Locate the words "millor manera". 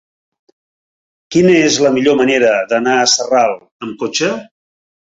1.99-2.51